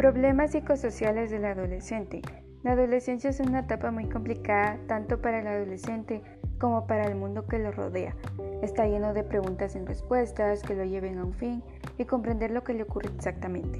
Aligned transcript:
Problemas 0.00 0.52
psicosociales 0.52 1.30
del 1.30 1.44
adolescente. 1.44 2.22
La 2.62 2.72
adolescencia 2.72 3.28
es 3.28 3.38
una 3.38 3.58
etapa 3.58 3.90
muy 3.90 4.08
complicada 4.08 4.78
tanto 4.86 5.20
para 5.20 5.40
el 5.40 5.46
adolescente 5.46 6.22
como 6.58 6.86
para 6.86 7.04
el 7.04 7.16
mundo 7.16 7.46
que 7.46 7.58
lo 7.58 7.70
rodea. 7.70 8.16
Está 8.62 8.86
lleno 8.86 9.12
de 9.12 9.24
preguntas 9.24 9.76
y 9.76 9.80
respuestas 9.80 10.62
que 10.62 10.74
lo 10.74 10.84
lleven 10.84 11.18
a 11.18 11.24
un 11.26 11.34
fin 11.34 11.62
y 11.98 12.06
comprender 12.06 12.50
lo 12.50 12.64
que 12.64 12.72
le 12.72 12.84
ocurre 12.84 13.10
exactamente. 13.14 13.78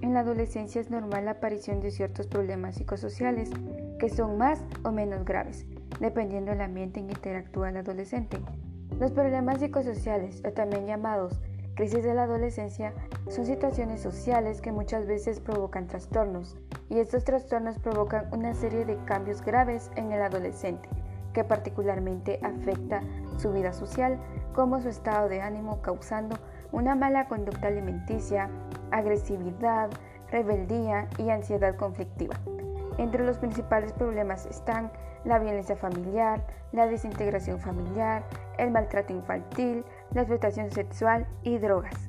En 0.00 0.14
la 0.14 0.20
adolescencia 0.20 0.80
es 0.80 0.88
normal 0.88 1.26
la 1.26 1.32
aparición 1.32 1.82
de 1.82 1.90
ciertos 1.90 2.28
problemas 2.28 2.76
psicosociales 2.76 3.50
que 3.98 4.08
son 4.08 4.38
más 4.38 4.64
o 4.84 4.90
menos 4.90 5.26
graves, 5.26 5.66
dependiendo 6.00 6.50
del 6.50 6.62
ambiente 6.62 7.00
en 7.00 7.08
que 7.08 7.12
interactúa 7.12 7.68
el 7.68 7.76
adolescente. 7.76 8.38
Los 8.98 9.12
problemas 9.12 9.58
psicosociales, 9.58 10.42
o 10.46 10.50
también 10.52 10.86
llamados 10.86 11.42
crisis 11.78 12.02
de 12.02 12.12
la 12.12 12.24
adolescencia, 12.24 12.92
son 13.28 13.46
situaciones 13.46 14.00
sociales 14.02 14.60
que 14.60 14.72
muchas 14.72 15.06
veces 15.06 15.38
provocan 15.38 15.86
trastornos, 15.86 16.56
y 16.90 16.98
estos 16.98 17.22
trastornos 17.22 17.78
provocan 17.78 18.26
una 18.32 18.52
serie 18.52 18.84
de 18.84 18.96
cambios 19.04 19.42
graves 19.42 19.92
en 19.94 20.10
el 20.10 20.20
adolescente, 20.20 20.88
que 21.32 21.44
particularmente 21.44 22.40
afecta 22.42 23.00
su 23.36 23.52
vida 23.52 23.72
social, 23.72 24.18
como 24.56 24.80
su 24.80 24.88
estado 24.88 25.28
de 25.28 25.40
ánimo, 25.40 25.80
causando 25.80 26.36
una 26.72 26.96
mala 26.96 27.28
conducta 27.28 27.68
alimenticia, 27.68 28.50
agresividad, 28.90 29.88
rebeldía 30.32 31.06
y 31.16 31.30
ansiedad 31.30 31.76
conflictiva. 31.76 32.34
Entre 32.98 33.24
los 33.24 33.38
principales 33.38 33.92
problemas 33.92 34.46
están 34.46 34.90
la 35.24 35.38
violencia 35.38 35.76
familiar, 35.76 36.44
la 36.72 36.88
desintegración 36.88 37.60
familiar, 37.60 38.24
el 38.58 38.72
maltrato 38.72 39.12
infantil, 39.12 39.84
la 40.12 40.22
explotación 40.22 40.70
sexual 40.70 41.26
y 41.42 41.58
drogas. 41.58 42.08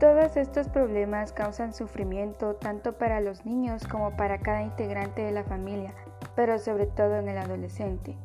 Todos 0.00 0.36
estos 0.36 0.68
problemas 0.68 1.32
causan 1.32 1.74
sufrimiento 1.74 2.54
tanto 2.54 2.92
para 2.92 3.20
los 3.20 3.44
niños 3.44 3.86
como 3.86 4.16
para 4.16 4.38
cada 4.38 4.62
integrante 4.62 5.22
de 5.22 5.32
la 5.32 5.42
familia, 5.42 5.92
pero 6.36 6.58
sobre 6.58 6.86
todo 6.86 7.16
en 7.16 7.28
el 7.28 7.38
adolescente. 7.38 8.16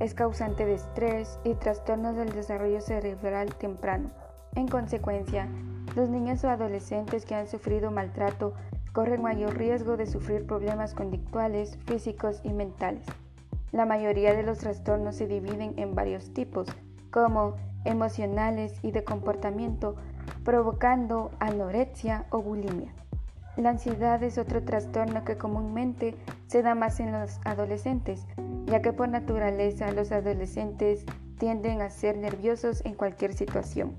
Es 0.00 0.12
causante 0.12 0.66
de 0.66 0.74
estrés 0.74 1.38
y 1.44 1.54
trastornos 1.54 2.16
del 2.16 2.32
desarrollo 2.32 2.82
cerebral 2.82 3.54
temprano. 3.54 4.10
En 4.54 4.68
consecuencia, 4.68 5.48
los 5.96 6.10
niños 6.10 6.44
o 6.44 6.50
adolescentes 6.50 7.24
que 7.24 7.34
han 7.34 7.46
sufrido 7.46 7.90
maltrato 7.90 8.52
corren 8.92 9.22
mayor 9.22 9.56
riesgo 9.56 9.96
de 9.96 10.06
sufrir 10.06 10.46
problemas 10.46 10.94
conductuales, 10.94 11.78
físicos 11.86 12.40
y 12.44 12.52
mentales. 12.52 13.06
La 13.72 13.86
mayoría 13.86 14.34
de 14.34 14.42
los 14.42 14.58
trastornos 14.58 15.16
se 15.16 15.26
dividen 15.26 15.74
en 15.78 15.94
varios 15.94 16.32
tipos, 16.34 16.68
como 17.10 17.56
emocionales 17.84 18.74
y 18.82 18.90
de 18.90 19.04
comportamiento, 19.04 19.96
provocando 20.44 21.30
anorexia 21.40 22.26
o 22.30 22.42
bulimia. 22.42 22.92
La 23.56 23.70
ansiedad 23.70 24.20
es 24.22 24.36
otro 24.36 24.64
trastorno 24.64 25.24
que 25.24 25.36
comúnmente 25.36 26.16
se 26.48 26.62
da 26.62 26.74
más 26.74 26.98
en 26.98 27.12
los 27.12 27.38
adolescentes, 27.44 28.26
ya 28.66 28.82
que 28.82 28.92
por 28.92 29.08
naturaleza 29.08 29.92
los 29.92 30.10
adolescentes 30.10 31.04
tienden 31.38 31.80
a 31.80 31.90
ser 31.90 32.16
nerviosos 32.16 32.84
en 32.84 32.94
cualquier 32.94 33.32
situación. 33.32 33.94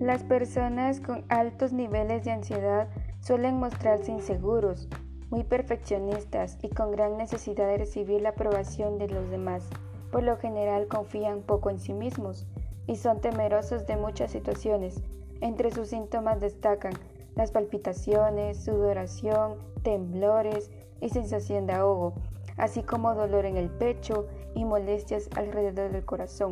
Las 0.00 0.24
personas 0.24 1.00
con 1.00 1.24
altos 1.28 1.72
niveles 1.72 2.24
de 2.24 2.32
ansiedad 2.32 2.88
suelen 3.20 3.58
mostrarse 3.58 4.10
inseguros, 4.10 4.88
muy 5.30 5.44
perfeccionistas 5.44 6.58
y 6.62 6.68
con 6.68 6.90
gran 6.90 7.16
necesidad 7.16 7.66
de 7.66 7.78
recibir 7.78 8.22
la 8.22 8.30
aprobación 8.30 8.98
de 8.98 9.08
los 9.08 9.28
demás. 9.30 9.68
Por 10.10 10.22
lo 10.22 10.38
general 10.38 10.88
confían 10.88 11.42
poco 11.42 11.70
en 11.70 11.78
sí 11.78 11.92
mismos 11.92 12.46
y 12.88 12.96
son 12.96 13.20
temerosos 13.20 13.86
de 13.86 13.96
muchas 13.96 14.32
situaciones. 14.32 15.00
Entre 15.40 15.70
sus 15.70 15.88
síntomas 15.88 16.40
destacan 16.40 16.94
las 17.36 17.52
palpitaciones, 17.52 18.64
sudoración, 18.64 19.58
temblores 19.84 20.72
y 21.00 21.10
sensación 21.10 21.68
de 21.68 21.74
ahogo, 21.74 22.14
así 22.56 22.82
como 22.82 23.14
dolor 23.14 23.46
en 23.46 23.56
el 23.56 23.70
pecho 23.70 24.26
y 24.56 24.64
molestias 24.64 25.30
alrededor 25.36 25.92
del 25.92 26.04
corazón. 26.04 26.50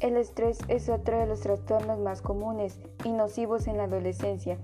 El 0.00 0.16
estrés 0.16 0.58
es 0.66 0.88
otro 0.88 1.18
de 1.18 1.26
los 1.26 1.40
trastornos 1.40 2.00
más 2.00 2.20
comunes 2.20 2.80
y 3.04 3.12
nocivos 3.12 3.68
en 3.68 3.76
la 3.76 3.84
adolescencia, 3.84 4.58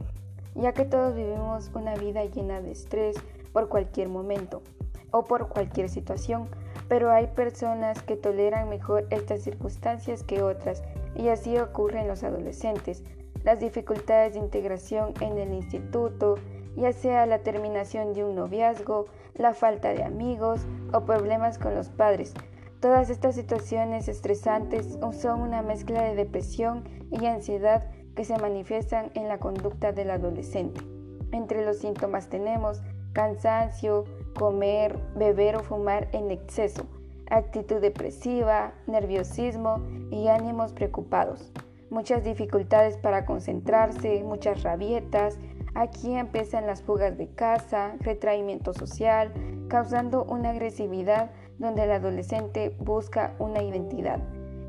ya 0.56 0.72
que 0.72 0.84
todos 0.84 1.14
vivimos 1.14 1.70
una 1.74 1.94
vida 1.94 2.24
llena 2.24 2.60
de 2.60 2.72
estrés, 2.72 3.16
por 3.52 3.68
cualquier 3.68 4.08
momento 4.08 4.62
o 5.10 5.24
por 5.24 5.48
cualquier 5.48 5.88
situación, 5.88 6.48
pero 6.88 7.10
hay 7.10 7.26
personas 7.28 8.02
que 8.02 8.16
toleran 8.16 8.68
mejor 8.68 9.06
estas 9.10 9.42
circunstancias 9.42 10.22
que 10.22 10.42
otras 10.42 10.82
y 11.14 11.28
así 11.28 11.58
ocurre 11.58 12.00
en 12.00 12.08
los 12.08 12.22
adolescentes. 12.22 13.04
Las 13.44 13.60
dificultades 13.60 14.34
de 14.34 14.40
integración 14.40 15.14
en 15.20 15.38
el 15.38 15.52
instituto, 15.52 16.36
ya 16.76 16.92
sea 16.92 17.26
la 17.26 17.40
terminación 17.40 18.12
de 18.12 18.24
un 18.24 18.36
noviazgo, 18.36 19.06
la 19.34 19.54
falta 19.54 19.92
de 19.94 20.04
amigos 20.04 20.66
o 20.92 21.04
problemas 21.04 21.58
con 21.58 21.74
los 21.74 21.88
padres. 21.88 22.34
Todas 22.80 23.10
estas 23.10 23.34
situaciones 23.34 24.08
estresantes 24.08 24.98
son 25.12 25.40
una 25.40 25.62
mezcla 25.62 26.02
de 26.02 26.14
depresión 26.14 26.84
y 27.10 27.26
ansiedad 27.26 27.88
que 28.16 28.24
se 28.24 28.36
manifiestan 28.38 29.10
en 29.14 29.28
la 29.28 29.38
conducta 29.38 29.92
del 29.92 30.10
adolescente. 30.10 30.80
Entre 31.32 31.64
los 31.64 31.78
síntomas 31.78 32.28
tenemos 32.28 32.82
cansancio, 33.12 34.04
comer, 34.34 34.98
beber 35.14 35.56
o 35.56 35.60
fumar 35.60 36.08
en 36.12 36.30
exceso, 36.30 36.86
actitud 37.32 37.80
depresiva, 37.80 38.74
nerviosismo 38.86 39.82
y 40.10 40.28
ánimos 40.28 40.72
preocupados. 40.72 41.50
Muchas 41.88 42.22
dificultades 42.24 42.96
para 42.98 43.24
concentrarse, 43.24 44.22
muchas 44.22 44.62
rabietas. 44.62 45.38
Aquí 45.74 46.14
empiezan 46.14 46.66
las 46.66 46.82
fugas 46.82 47.16
de 47.16 47.28
casa, 47.28 47.94
retraimiento 48.00 48.74
social, 48.74 49.32
causando 49.68 50.24
una 50.24 50.50
agresividad 50.50 51.30
donde 51.58 51.84
el 51.84 51.92
adolescente 51.92 52.76
busca 52.78 53.34
una 53.38 53.62
identidad. 53.62 54.20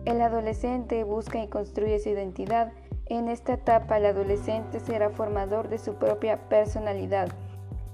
El 0.06 0.22
adolescente 0.22 1.04
busca 1.04 1.44
y 1.44 1.48
construye 1.48 2.00
su 2.00 2.10
identidad. 2.10 2.72
En 3.08 3.28
esta 3.28 3.54
etapa 3.54 3.98
el 3.98 4.06
adolescente 4.06 4.80
será 4.80 5.10
formador 5.10 5.68
de 5.68 5.78
su 5.78 5.96
propia 5.96 6.50
personalidad 6.50 7.28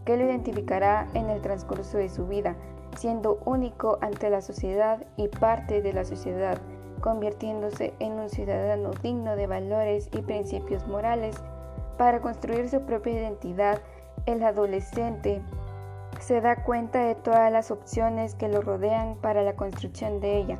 que 0.05 0.17
lo 0.17 0.25
identificará 0.25 1.07
en 1.13 1.29
el 1.29 1.41
transcurso 1.41 1.97
de 1.97 2.09
su 2.09 2.25
vida, 2.25 2.55
siendo 2.97 3.39
único 3.45 3.97
ante 4.01 4.29
la 4.29 4.41
sociedad 4.41 5.05
y 5.17 5.27
parte 5.27 5.81
de 5.81 5.93
la 5.93 6.05
sociedad, 6.05 6.57
convirtiéndose 7.01 7.93
en 7.99 8.13
un 8.13 8.29
ciudadano 8.29 8.91
digno 9.01 9.35
de 9.35 9.47
valores 9.47 10.09
y 10.11 10.21
principios 10.21 10.87
morales. 10.87 11.35
Para 11.97 12.21
construir 12.21 12.69
su 12.69 12.81
propia 12.81 13.13
identidad, 13.13 13.79
el 14.25 14.43
adolescente 14.43 15.41
se 16.19 16.41
da 16.41 16.63
cuenta 16.63 16.99
de 16.99 17.15
todas 17.15 17.51
las 17.51 17.71
opciones 17.71 18.35
que 18.35 18.49
lo 18.49 18.61
rodean 18.61 19.15
para 19.15 19.43
la 19.43 19.55
construcción 19.55 20.19
de 20.19 20.37
ella. 20.37 20.57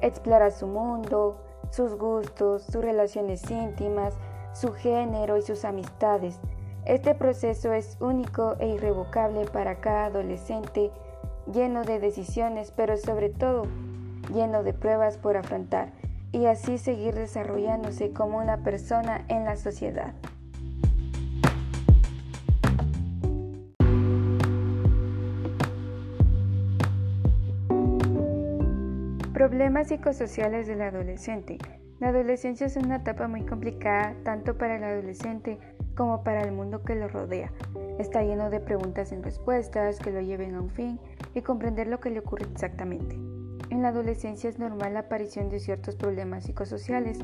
Explora 0.00 0.50
su 0.50 0.66
mundo, 0.66 1.38
sus 1.70 1.96
gustos, 1.96 2.62
sus 2.62 2.82
relaciones 2.82 3.50
íntimas, 3.50 4.14
su 4.52 4.72
género 4.72 5.36
y 5.36 5.42
sus 5.42 5.64
amistades. 5.64 6.38
Este 6.84 7.14
proceso 7.14 7.72
es 7.72 7.96
único 8.00 8.56
e 8.58 8.68
irrevocable 8.68 9.44
para 9.46 9.80
cada 9.80 10.06
adolescente, 10.06 10.90
lleno 11.52 11.84
de 11.84 11.98
decisiones, 11.98 12.72
pero 12.72 12.96
sobre 12.96 13.28
todo 13.28 13.66
lleno 14.34 14.62
de 14.62 14.72
pruebas 14.72 15.18
por 15.18 15.36
afrontar, 15.36 15.92
y 16.32 16.46
así 16.46 16.78
seguir 16.78 17.14
desarrollándose 17.14 18.12
como 18.12 18.38
una 18.38 18.58
persona 18.58 19.24
en 19.28 19.44
la 19.44 19.56
sociedad. 19.56 20.14
Problemas 29.32 29.88
psicosociales 29.88 30.66
del 30.66 30.82
adolescente. 30.82 31.56
La 31.98 32.08
adolescencia 32.08 32.66
es 32.66 32.76
una 32.76 32.96
etapa 32.96 33.26
muy 33.26 33.42
complicada 33.42 34.14
tanto 34.22 34.56
para 34.56 34.76
el 34.76 34.84
adolescente 34.84 35.58
como 35.96 36.22
para 36.22 36.42
el 36.42 36.52
mundo 36.52 36.82
que 36.82 36.94
lo 36.94 37.08
rodea. 37.08 37.50
Está 38.00 38.22
lleno 38.22 38.48
de 38.48 38.60
preguntas 38.60 39.12
y 39.12 39.16
respuestas 39.16 39.98
que 39.98 40.10
lo 40.10 40.22
lleven 40.22 40.54
a 40.54 40.62
un 40.62 40.70
fin 40.70 40.98
y 41.34 41.42
comprender 41.42 41.86
lo 41.86 42.00
que 42.00 42.08
le 42.08 42.20
ocurre 42.20 42.46
exactamente. 42.50 43.14
En 43.68 43.82
la 43.82 43.88
adolescencia 43.88 44.48
es 44.48 44.58
normal 44.58 44.94
la 44.94 45.00
aparición 45.00 45.50
de 45.50 45.60
ciertos 45.60 45.96
problemas 45.96 46.44
psicosociales 46.44 47.18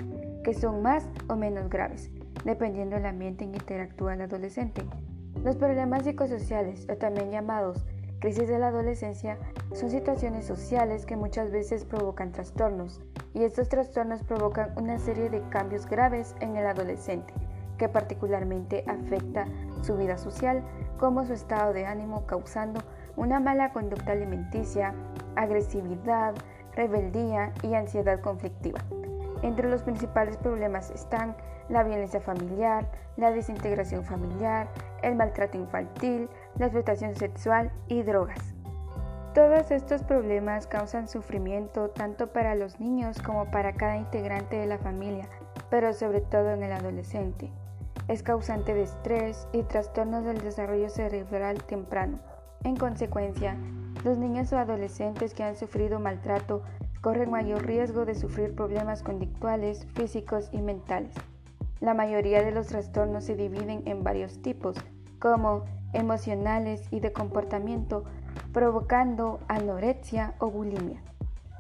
que 0.45 0.53
son 0.53 0.83
más 0.83 1.09
o 1.29 1.37
menos 1.37 1.71
graves, 1.71 2.11
dependiendo 2.45 2.97
del 2.97 3.07
ambiente 3.07 3.45
en 3.45 3.53
que 3.53 3.59
interactúa 3.59 4.13
el 4.13 4.21
adolescente. 4.21 4.83
Los 5.43 5.57
problemas 5.57 6.05
psicosociales, 6.05 6.87
o 6.91 6.97
también 6.99 7.31
llamados 7.31 7.87
crisis 8.19 8.47
de 8.47 8.59
la 8.59 8.69
adolescencia, 8.69 9.39
son 9.73 9.89
situaciones 9.89 10.45
sociales 10.45 11.07
que 11.07 11.17
muchas 11.17 11.51
veces 11.51 11.87
provocan 11.87 12.33
trastornos, 12.33 13.01
y 13.33 13.45
estos 13.45 13.71
trastornos 13.71 14.23
provocan 14.25 14.75
una 14.77 14.99
serie 14.99 15.31
de 15.31 15.41
cambios 15.49 15.87
graves 15.87 16.35
en 16.41 16.55
el 16.55 16.67
adolescente 16.67 17.33
que 17.79 17.89
particularmente 17.89 18.85
afecta 18.87 19.47
su 19.83 19.97
vida 19.97 20.19
social, 20.19 20.63
como 20.99 21.25
su 21.25 21.33
estado 21.33 21.73
de 21.73 21.87
ánimo, 21.87 22.27
causando 22.27 22.81
una 23.17 23.41
mala 23.41 23.73
conducta 23.73 24.13
alimenticia, 24.13 24.95
agresividad, 25.37 26.35
rebeldía 26.75 27.53
y 27.63 27.75
ansiedad 27.75 28.21
conflictiva. 28.21 28.81
Entre 29.43 29.69
los 29.69 29.83
principales 29.83 30.37
problemas 30.37 30.91
están 30.91 31.37
la 31.69 31.83
violencia 31.83 32.21
familiar, 32.21 32.87
la 33.17 33.31
desintegración 33.33 34.05
familiar, 34.05 34.69
el 35.03 35.17
maltrato 35.17 35.59
infantil, 35.59 36.29
la 36.59 36.67
explotación 36.67 37.15
sexual 37.17 37.71
y 37.89 38.03
drogas. 38.03 38.55
Todos 39.35 39.71
estos 39.71 40.03
problemas 40.03 40.67
causan 40.67 41.09
sufrimiento 41.09 41.91
tanto 41.91 42.29
para 42.29 42.55
los 42.55 42.81
niños 42.81 43.21
como 43.21 43.51
para 43.51 43.75
cada 43.75 43.97
integrante 43.99 44.57
de 44.57 44.67
la 44.67 44.79
familia, 44.79 45.29
pero 45.69 45.93
sobre 45.93 46.23
todo 46.23 46.53
en 46.53 46.63
el 46.63 46.73
adolescente. 46.73 47.53
Es 48.09 48.23
causante 48.23 48.73
de 48.73 48.83
estrés 48.83 49.49
y 49.53 49.65
trastornos 49.65 50.25
del 50.25 50.41
desarrollo 50.41 50.89
cerebral 50.91 51.65
temprano. 51.65 52.21
En 52.63 52.77
consecuencia, 52.77 53.57
los 54.05 54.17
niños 54.17 54.53
o 54.53 54.59
adolescentes 54.59 55.35
que 55.35 55.43
han 55.43 55.57
sufrido 55.57 55.99
maltrato 55.99 56.63
corren 57.01 57.31
mayor 57.31 57.67
riesgo 57.67 58.05
de 58.05 58.15
sufrir 58.15 58.55
problemas 58.55 59.03
conductuales, 59.03 59.87
físicos 59.95 60.51
y 60.53 60.63
mentales. 60.63 61.15
La 61.81 61.95
mayoría 61.95 62.43
de 62.43 62.53
los 62.53 62.69
trastornos 62.69 63.25
se 63.25 63.35
dividen 63.35 63.83
en 63.87 64.05
varios 64.05 64.41
tipos, 64.41 64.77
como 65.19 65.65
emocionales 65.93 66.87
y 66.93 67.01
de 67.01 67.13
comportamiento, 67.13 68.05
provocando 68.53 69.41
anorexia 69.49 70.35
o 70.39 70.51
bulimia. 70.51 71.03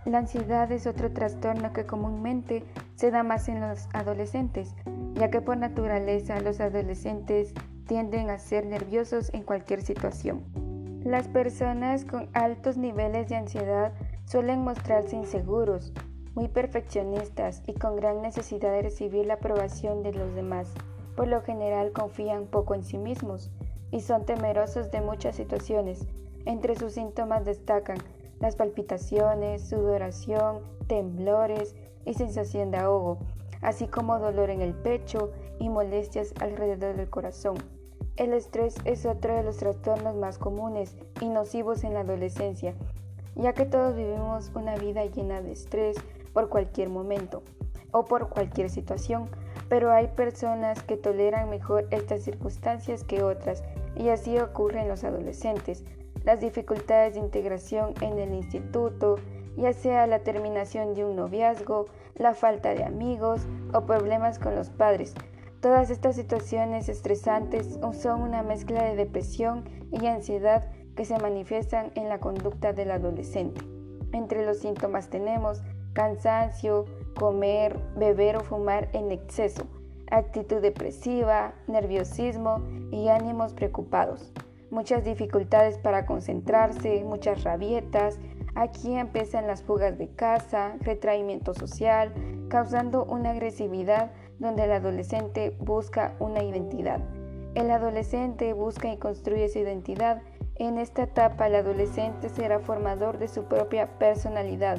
La 0.04 0.18
ansiedad 0.18 0.70
es 0.70 0.86
otro 0.86 1.10
trastorno 1.10 1.72
que 1.72 1.86
comúnmente 1.86 2.62
se 2.94 3.10
da 3.10 3.24
más 3.24 3.48
en 3.48 3.60
los 3.60 3.88
adolescentes, 3.92 4.74
ya 5.16 5.30
que 5.30 5.40
por 5.40 5.56
naturaleza 5.56 6.40
los 6.40 6.60
adolescentes 6.60 7.54
tienden 7.86 8.30
a 8.30 8.38
ser 8.38 8.66
nerviosos 8.66 9.32
en 9.32 9.42
cualquier 9.42 9.82
situación. 9.82 10.44
Las 11.04 11.28
personas 11.28 12.04
con 12.04 12.28
altos 12.32 12.76
niveles 12.76 13.28
de 13.28 13.36
ansiedad 13.36 13.92
suelen 14.24 14.62
mostrarse 14.62 15.16
inseguros, 15.16 15.92
muy 16.34 16.48
perfeccionistas 16.48 17.62
y 17.66 17.74
con 17.74 17.96
gran 17.96 18.20
necesidad 18.20 18.72
de 18.72 18.82
recibir 18.82 19.26
la 19.26 19.34
aprobación 19.34 20.02
de 20.02 20.12
los 20.12 20.34
demás. 20.34 20.74
Por 21.16 21.28
lo 21.28 21.40
general 21.42 21.92
confían 21.92 22.46
poco 22.46 22.74
en 22.74 22.82
sí 22.82 22.98
mismos 22.98 23.50
y 23.90 24.00
son 24.00 24.26
temerosos 24.26 24.90
de 24.90 25.00
muchas 25.00 25.36
situaciones. 25.36 26.06
Entre 26.44 26.76
sus 26.76 26.92
síntomas 26.92 27.44
destacan 27.44 27.98
las 28.40 28.56
palpitaciones, 28.56 29.66
sudoración, 29.68 30.60
temblores 30.88 31.74
y 32.04 32.14
sensación 32.14 32.70
de 32.70 32.78
ahogo, 32.78 33.18
así 33.66 33.88
como 33.88 34.20
dolor 34.20 34.48
en 34.50 34.62
el 34.62 34.74
pecho 34.74 35.32
y 35.58 35.68
molestias 35.68 36.32
alrededor 36.40 36.96
del 36.96 37.10
corazón. 37.10 37.56
El 38.16 38.32
estrés 38.32 38.76
es 38.84 39.04
otro 39.04 39.34
de 39.34 39.42
los 39.42 39.56
trastornos 39.56 40.14
más 40.14 40.38
comunes 40.38 40.96
y 41.20 41.28
nocivos 41.28 41.82
en 41.82 41.92
la 41.92 42.00
adolescencia, 42.00 42.74
ya 43.34 43.54
que 43.54 43.66
todos 43.66 43.96
vivimos 43.96 44.52
una 44.54 44.76
vida 44.76 45.04
llena 45.06 45.42
de 45.42 45.50
estrés 45.50 45.96
por 46.32 46.48
cualquier 46.48 46.90
momento 46.90 47.42
o 47.90 48.04
por 48.04 48.28
cualquier 48.28 48.70
situación, 48.70 49.28
pero 49.68 49.90
hay 49.90 50.06
personas 50.06 50.84
que 50.84 50.96
toleran 50.96 51.50
mejor 51.50 51.88
estas 51.90 52.22
circunstancias 52.22 53.02
que 53.02 53.24
otras 53.24 53.64
y 53.96 54.10
así 54.10 54.38
ocurre 54.38 54.82
en 54.82 54.88
los 54.88 55.02
adolescentes. 55.02 55.84
Las 56.22 56.40
dificultades 56.40 57.14
de 57.14 57.20
integración 57.20 57.94
en 58.00 58.20
el 58.20 58.32
instituto, 58.32 59.16
ya 59.56 59.72
sea 59.72 60.06
la 60.06 60.20
terminación 60.20 60.94
de 60.94 61.04
un 61.04 61.16
noviazgo, 61.16 61.86
la 62.14 62.34
falta 62.34 62.74
de 62.74 62.84
amigos 62.84 63.46
o 63.72 63.86
problemas 63.86 64.38
con 64.38 64.54
los 64.54 64.70
padres, 64.70 65.14
Todas 65.66 65.90
estas 65.90 66.14
situaciones 66.14 66.88
estresantes 66.88 67.78
son 68.00 68.22
una 68.22 68.42
mezcla 68.42 68.84
de 68.84 68.94
depresión 68.94 69.64
y 69.90 70.06
ansiedad 70.06 70.70
que 70.94 71.04
se 71.04 71.18
manifiestan 71.18 71.90
en 71.94 72.08
la 72.08 72.20
conducta 72.20 72.72
del 72.72 72.90
adolescente. 72.90 73.62
Entre 74.12 74.46
los 74.46 74.58
síntomas 74.58 75.08
tenemos 75.08 75.62
cansancio, 75.92 76.84
comer, 77.18 77.80
beber 77.96 78.36
o 78.36 78.40
fumar 78.40 78.90
en 78.92 79.10
exceso, 79.10 79.66
actitud 80.10 80.60
depresiva, 80.60 81.54
nerviosismo 81.66 82.62
y 82.92 83.08
ánimos 83.08 83.52
preocupados. 83.52 84.32
Muchas 84.70 85.04
dificultades 85.04 85.78
para 85.78 86.06
concentrarse, 86.06 87.02
muchas 87.04 87.44
rabietas. 87.44 88.20
Aquí 88.56 88.96
empiezan 88.96 89.46
las 89.46 89.62
fugas 89.62 89.98
de 89.98 90.08
casa, 90.08 90.76
retraimiento 90.80 91.52
social, 91.52 92.14
causando 92.48 93.04
una 93.04 93.32
agresividad 93.32 94.12
donde 94.38 94.64
el 94.64 94.72
adolescente 94.72 95.54
busca 95.60 96.14
una 96.20 96.42
identidad. 96.42 97.00
El 97.54 97.70
adolescente 97.70 98.54
busca 98.54 98.90
y 98.90 98.96
construye 98.96 99.50
su 99.50 99.58
identidad. 99.58 100.22
En 100.54 100.78
esta 100.78 101.02
etapa 101.02 101.48
el 101.48 101.56
adolescente 101.56 102.30
será 102.30 102.58
formador 102.60 103.18
de 103.18 103.28
su 103.28 103.44
propia 103.44 103.98
personalidad, 103.98 104.78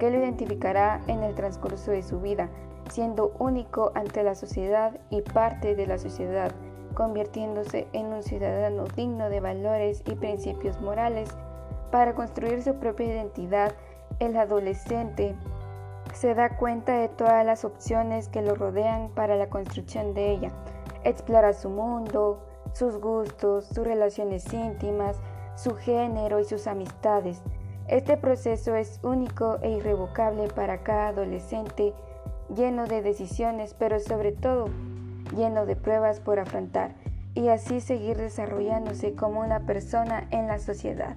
que 0.00 0.10
lo 0.10 0.18
identificará 0.18 1.00
en 1.06 1.22
el 1.22 1.36
transcurso 1.36 1.92
de 1.92 2.02
su 2.02 2.20
vida, 2.20 2.50
siendo 2.90 3.36
único 3.38 3.92
ante 3.94 4.24
la 4.24 4.34
sociedad 4.34 4.98
y 5.10 5.22
parte 5.22 5.76
de 5.76 5.86
la 5.86 5.98
sociedad, 5.98 6.50
convirtiéndose 6.94 7.86
en 7.92 8.06
un 8.06 8.24
ciudadano 8.24 8.82
digno 8.96 9.30
de 9.30 9.38
valores 9.38 10.02
y 10.06 10.16
principios 10.16 10.80
morales. 10.80 11.28
Para 11.90 12.14
construir 12.14 12.62
su 12.62 12.74
propia 12.76 13.06
identidad, 13.06 13.72
el 14.18 14.36
adolescente 14.36 15.34
se 16.14 16.34
da 16.34 16.56
cuenta 16.56 16.94
de 16.94 17.08
todas 17.08 17.44
las 17.44 17.64
opciones 17.64 18.28
que 18.28 18.42
lo 18.42 18.54
rodean 18.54 19.10
para 19.10 19.36
la 19.36 19.48
construcción 19.48 20.14
de 20.14 20.32
ella. 20.32 20.50
Explora 21.04 21.52
su 21.52 21.68
mundo, 21.68 22.42
sus 22.72 22.98
gustos, 22.98 23.66
sus 23.66 23.86
relaciones 23.86 24.52
íntimas, 24.52 25.18
su 25.54 25.74
género 25.74 26.40
y 26.40 26.44
sus 26.44 26.66
amistades. 26.66 27.42
Este 27.88 28.16
proceso 28.16 28.74
es 28.74 28.98
único 29.02 29.58
e 29.62 29.70
irrevocable 29.70 30.48
para 30.48 30.82
cada 30.82 31.08
adolescente, 31.08 31.94
lleno 32.54 32.86
de 32.86 33.02
decisiones, 33.02 33.74
pero 33.74 34.00
sobre 34.00 34.32
todo 34.32 34.68
lleno 35.36 35.66
de 35.66 35.76
pruebas 35.76 36.20
por 36.20 36.38
afrontar, 36.38 36.94
y 37.34 37.48
así 37.48 37.80
seguir 37.80 38.16
desarrollándose 38.16 39.14
como 39.14 39.40
una 39.40 39.60
persona 39.60 40.26
en 40.30 40.46
la 40.46 40.58
sociedad. 40.58 41.16